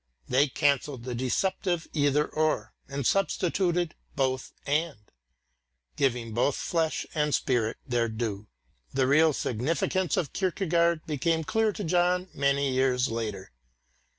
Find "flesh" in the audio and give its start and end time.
6.55-7.05